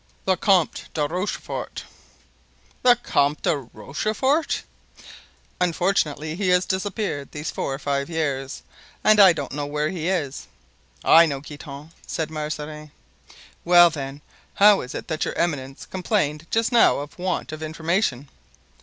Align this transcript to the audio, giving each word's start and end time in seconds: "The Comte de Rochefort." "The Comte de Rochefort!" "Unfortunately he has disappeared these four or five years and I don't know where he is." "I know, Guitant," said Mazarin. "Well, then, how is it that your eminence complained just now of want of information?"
"The 0.25 0.35
Comte 0.35 0.89
de 0.95 1.07
Rochefort." 1.07 1.83
"The 2.81 2.95
Comte 2.95 3.43
de 3.43 3.55
Rochefort!" 3.55 4.63
"Unfortunately 5.59 6.33
he 6.33 6.49
has 6.49 6.65
disappeared 6.65 7.29
these 7.31 7.51
four 7.51 7.71
or 7.71 7.77
five 7.77 8.09
years 8.09 8.63
and 9.03 9.19
I 9.19 9.31
don't 9.31 9.51
know 9.51 9.67
where 9.67 9.89
he 9.89 10.07
is." 10.09 10.47
"I 11.03 11.27
know, 11.27 11.39
Guitant," 11.39 11.91
said 12.07 12.31
Mazarin. 12.31 12.89
"Well, 13.63 13.91
then, 13.91 14.21
how 14.55 14.81
is 14.81 14.95
it 14.95 15.07
that 15.07 15.23
your 15.23 15.35
eminence 15.35 15.85
complained 15.85 16.47
just 16.49 16.71
now 16.71 16.97
of 16.97 17.19
want 17.19 17.51
of 17.51 17.61
information?" 17.61 18.27